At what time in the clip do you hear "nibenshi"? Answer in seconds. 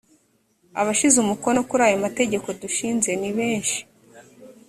3.21-3.79